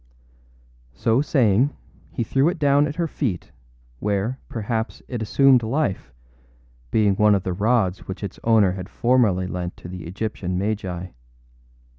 [0.01, 1.75] â So saying,
[2.11, 3.51] he threw it down at her feet,
[3.99, 6.11] where, perhaps, it assumed life,
[6.89, 11.09] being one of the rods which its owner had formerly lent to the Egyptian magi.